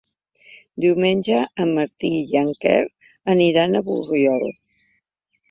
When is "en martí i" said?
1.65-2.41